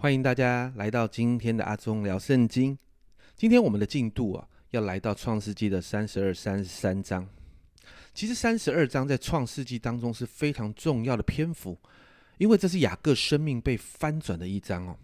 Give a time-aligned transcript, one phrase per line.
[0.00, 2.78] 欢迎大家来到今天的阿忠聊圣经。
[3.36, 7.28] 今天我们的进度啊，要来到创世纪的三十二、三十三章。
[8.14, 11.76] 其实三十二章在创世纪当中是非常重要的篇幅，
[12.36, 14.96] 因为这是雅各生命被翻转的一章哦。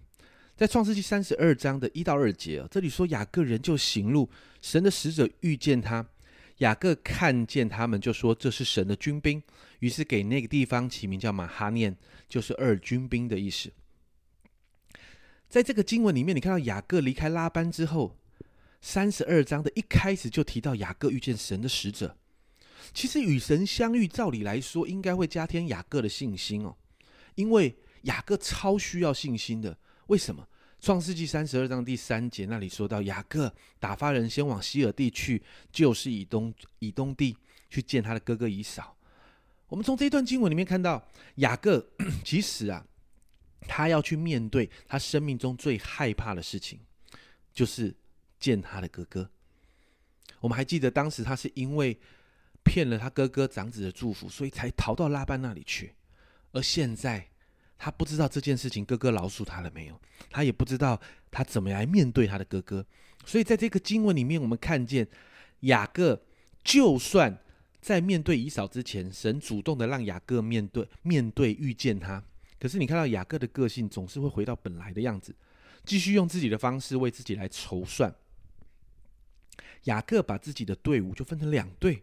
[0.56, 4.30] 在创世纪三十二章的一到二节，这里说雅各人就行路，
[4.62, 6.06] 神的使者遇见他，
[6.58, 9.42] 雅各看见他们，就说这是神的军兵，
[9.80, 11.96] 于是给那个地方起名叫马哈念，
[12.28, 13.68] 就是二军兵的意思。
[15.54, 18.18] 在这个经文里面，你看到雅各离开拉班之后，
[18.80, 22.16] 三十二章的一开始就提到雅各遇见神的使者。
[22.92, 26.76] 其实与神相遇，照理来说应该会加添雅各的信心哦，
[27.36, 27.72] 因为
[28.02, 29.78] 雅各超需要信心的。
[30.08, 30.44] 为什么？
[30.80, 37.36] 创世纪三十二章第三节那里说到，雅各打发人先往西尔地去，就是以东以东地
[37.70, 38.96] 去见他的哥哥以扫。
[39.68, 41.90] 我们从这一段经文里面看到，雅各
[42.26, 42.84] 其实啊。
[43.66, 46.78] 他要去面对他生命中最害怕的事情，
[47.52, 47.94] 就是
[48.38, 49.30] 见他的哥哥。
[50.40, 51.98] 我们还记得当时他是因为
[52.62, 55.94] 骗了他哥哥长子的祝福，所以才逃到拉班那里去。
[56.52, 57.28] 而现在
[57.78, 62.84] 他不知道这件事情哥哥饶恕他了没有，他也不知道他怎么来面对他的哥哥。
[63.26, 65.08] 所以在这个经文里面，我们看见
[65.60, 66.22] 雅各
[66.62, 67.38] 就算
[67.80, 72.22] 在面对以扫之前，神主动的让雅各面对面对遇见他。
[72.64, 75.36] 可是你看到雅各的个性总是会回到本来的样子，
[75.84, 78.10] 继续用自己的方式为自己来筹算。
[79.82, 82.02] 雅各把自己的队伍就分成两队，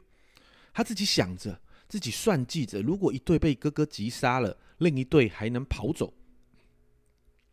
[0.72, 6.14] 他自己想着，自己算计着，如果一队被哥哥击杀了，另一队还能跑走。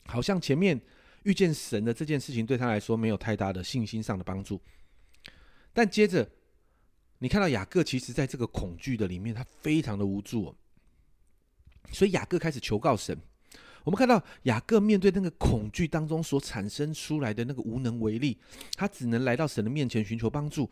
[0.05, 0.79] 好像前面
[1.23, 4.61] 遇见神的这件事情对他来说没有太大的信心上的帮助。
[5.73, 6.31] 但接着
[7.21, 10.55] 你看到雅各其实在这个恐惧的里面，他非常的无助。
[11.93, 13.17] 所以雅各开始求告神。
[13.85, 18.37] 我们看到雅各面对那个恐惧当中所产生出来的那个无能为力，
[18.75, 20.71] 他只能来到神的面前寻求帮助。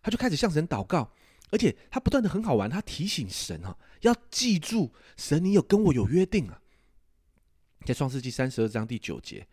[0.00, 1.10] 他就开始向神祷告，
[1.50, 6.60] 而且他不断的很好玩，他提醒神啊，要记住神，你有跟我有约定啊。
[7.84, 9.48] 在创世纪三十二章第九节，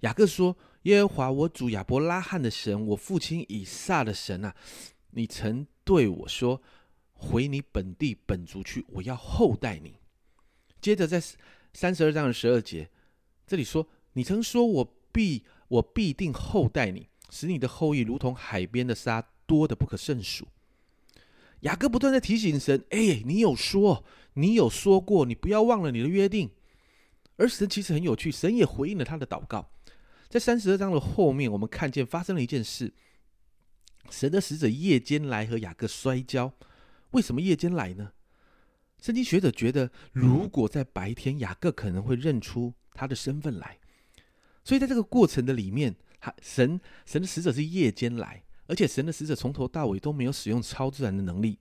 [0.00, 4.54] 雅各说：“耶和华我主亚伯拉罕的神，我父亲以撒的神啊，
[5.10, 6.62] 你曾对我说，
[7.14, 9.96] 回你本地本族去，我要厚待你。”
[10.84, 11.18] 接着在
[11.72, 12.90] 三十二章的十二节，
[13.46, 20.46] 这里说：“你曾说我必我必定厚待你，使你的后裔如同海边的沙，多的不可胜数。”
[21.60, 26.50] 雅各不断在提醒神：“哎，你有说，你有说过，你不要忘了你的约定。”
[27.36, 29.70] 而神其实很有趣，神也回应了他的祷告。
[30.28, 32.92] 在三十二章的后面，我们看见发生了一件事：
[34.10, 36.52] 神的使者夜间来和雅各摔跤。
[37.12, 38.12] 为什么夜间来呢？
[39.04, 43.78] 圣经学者觉得，如果在白天，雅各可能会认出他的身份来，
[44.64, 51.58] 所以在这个过程的里面，他神神的使者是夜间来，而且神的使者从头到尾都没有使用超自然的能力，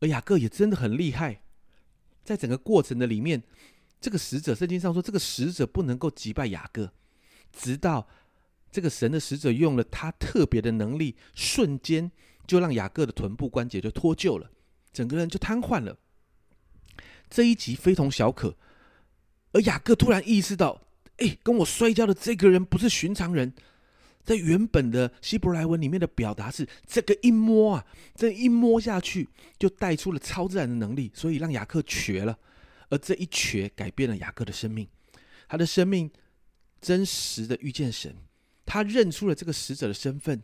[0.00, 1.42] 而雅各也真的很厉害，
[2.24, 3.42] 在整个过程的里面，
[4.00, 6.90] 这个使者圣经上说，这个使者不能够击败雅各，
[7.52, 8.08] 直到
[8.70, 12.10] 这个神的使者用了他特别的能力，瞬间
[12.46, 14.50] 就让雅各的臀部关节就脱臼了，
[14.90, 15.98] 整个人就瘫痪了。
[17.34, 18.56] 这一集非同小可，
[19.50, 20.80] 而雅各突然意识到，
[21.16, 23.52] 哎，跟我摔跤的这个人不是寻常人。
[24.22, 27.84] 在原本的希伯来文里面的表达是，这个一摸啊，
[28.14, 29.28] 这一摸下去
[29.58, 32.38] 就带出了超自然的能力，所以让雅各瘸了。
[32.88, 34.86] 而这一瘸改变了雅各的生命，
[35.48, 36.08] 他的生命
[36.80, 38.14] 真实的遇见神，
[38.64, 40.40] 他认出了这个使者的身份，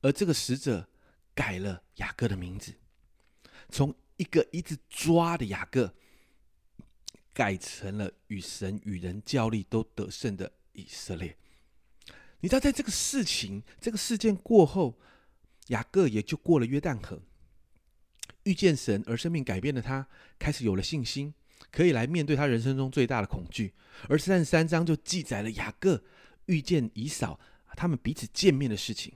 [0.00, 0.88] 而这个使者
[1.36, 2.72] 改了雅各的名字，
[3.68, 5.94] 从一个一直抓的雅各。
[7.36, 11.36] 改成了与神与人交力都得胜的以色列。
[12.40, 14.98] 你知道，在这个事情、这个事件过后，
[15.66, 17.20] 雅各也就过了约旦河，
[18.44, 20.08] 遇见神而生命改变了他，
[20.38, 21.34] 开始有了信心，
[21.70, 23.74] 可以来面对他人生中最大的恐惧。
[24.08, 26.02] 而三十三章就记载了雅各
[26.46, 27.38] 遇见以扫，
[27.76, 29.12] 他们彼此见面的事情。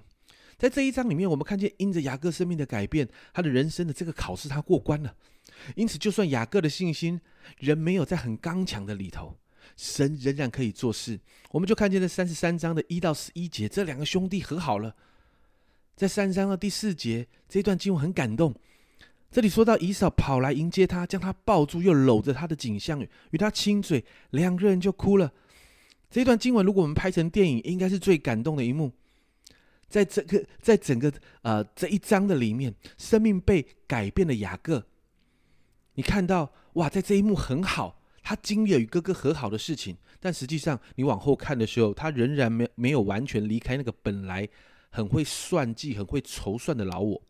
[0.58, 5.16] 在这一章里面，我们看见因着雅各生命的改变，他的人生的这个考试他过关了。
[5.74, 7.20] 因此，就算雅各的信心
[7.58, 9.36] 人没有在很刚强的里头，
[9.76, 11.18] 神仍然可以做事。
[11.50, 14.94] 我们就看见这三十三章的一到十一节，这两个兄弟和好了。
[15.96, 18.54] 在三章的第四节，这段经文很感动。
[19.30, 25.32] 这里说到以扫跑来迎接他，将他抱住，又搂着他的景象，与他亲嘴，两个人就哭了。
[26.10, 28.90] 这段经文如果我们拍成电影，应该是最感动的一幕。
[29.88, 31.12] 在这个在整个
[31.42, 34.84] 呃这一章的里面，生命被改变的雅各。
[35.94, 44.48] 你看到哇，在这一幕很好，他经历了与哥哥和好的事情，但实际上你往后看的时候，他仍然没没有完全离开那个本来
[44.90, 47.22] 很会算计、很会筹算的老我。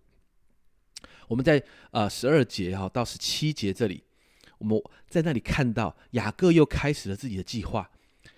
[1.29, 1.63] 我们在
[1.93, 4.05] 呃十二节哈到十七节这里，
[4.59, 7.91] 我们在那里看到雅各又开始了自己的计划。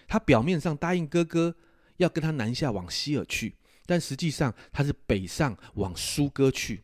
[0.07, 1.55] 他表面上答应哥哥
[1.97, 6.83] 要跟他南下往西尔去，但实际上他是北上往苏哥去。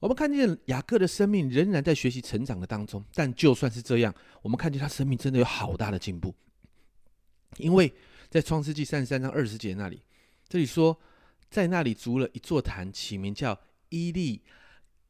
[0.00, 4.12] 我们看见雅各的生命仍然在学习成长的当中，但就算是这样，
[4.42, 6.34] 我们看见他生命真的有好大的进步。
[7.58, 7.92] 因为
[8.30, 10.02] 在创世纪三十三章二十节那里，
[10.48, 10.98] 这里说，
[11.50, 13.60] 在那里筑了一座坛，起名叫
[13.90, 14.42] 伊利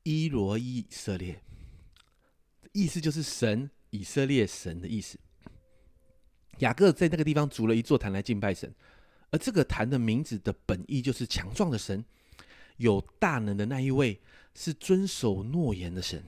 [0.02, 1.40] 伊罗伊以色列，
[2.72, 5.18] 意思就是神以色列神的意思。
[6.58, 8.74] 雅各在那个地方筑了一座坛来敬拜神，
[9.30, 12.04] 而这个坛的名字的本意就是强壮的神，
[12.80, 14.20] 有大能的那一位。
[14.52, 16.22] 是遵守诺言的神，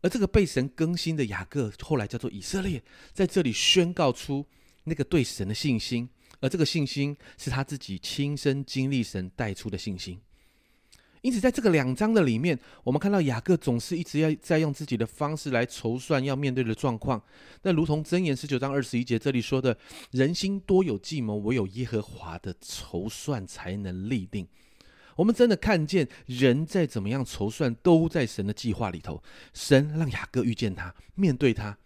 [0.00, 2.80] 而这个被神更新的雅各，后来叫做以色列，
[3.12, 4.46] 在这里宣告出
[4.84, 10.18] 那个对神的信心，而这个信心是他自己亲身经历神带出的信心。
[11.20, 17.20] 因此，在这个两章的里面，我们看到雅各总是一直要在用自己的方式来筹算要面对的状况。
[17.62, 19.76] 那如同箴言十九章二十一节这里说的
[20.12, 24.46] ：“人心多有计谋，唯有耶和华的筹算才能立定。”
[25.16, 29.22] 我们真的看见人在怎么样筹算，都在神的计划里头。
[29.52, 31.78] 神让雅各遇见他，面对他，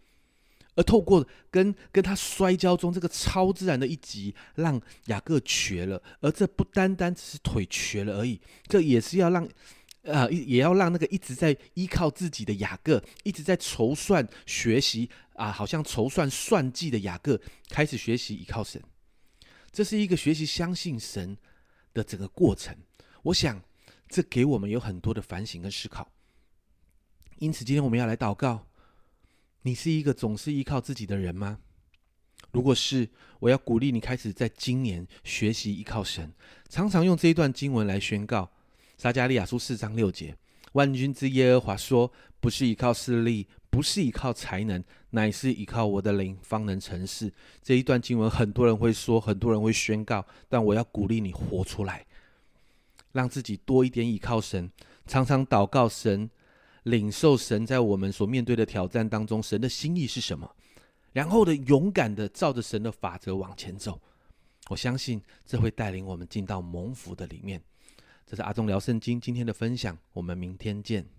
[0.75, 6.03] 而透过跟跟他摔跤中这个超自然的一击，让雅各瘸了。
[6.21, 9.49] 而这不单单只是腿瘸了而已，这也是要让，
[10.03, 18.83] 呃，也要让那个一直在依靠自己的雅各，一直在筹算学习啊，好像筹算算计的雅各，开始学习依靠神。
[19.71, 21.37] 这是一个学习相信神
[21.93, 22.75] 的整个过程。
[23.23, 23.63] 我想，
[24.09, 26.11] 这给我们有很多的反省跟思考。
[27.39, 28.67] 因此，今天我们要来祷告。
[29.63, 31.59] 你是一个总是依靠自己的人吗？
[32.53, 33.09] 如果是，
[33.41, 36.33] 我要鼓励你开始在今年学习依靠神，
[36.69, 38.51] 常常用这一段经文来宣告。
[38.97, 40.37] 撒加利亚书四章六节：
[40.73, 42.11] 万军之耶和华说，
[42.41, 47.33] 不是依靠势力，不是依靠才能，乃是依靠我的灵，方能成事。
[47.63, 52.07] 这一段经文，很多人会说，很多人会宣告，但我要鼓励你活出来。
[53.13, 54.71] 让自己多一点倚靠神，
[55.07, 56.31] 常常祷告神，
[56.85, 60.51] 领受神在我们所面对的挑战当中，神的心意是什么？
[61.13, 64.01] 然后的勇敢的照着神的法则往前走。
[64.69, 67.61] 我相信这会带领我们进到蒙福的里面。
[68.27, 71.18] 这是阿忠聊圣经今天的分享，我们明天见。